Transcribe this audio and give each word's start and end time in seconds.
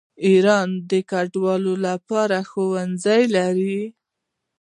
ایران 0.27 0.69
د 0.89 0.91
کډوالو 1.09 1.73
لپاره 1.87 2.37
ښوونځي 2.49 3.21
لري. 3.35 3.81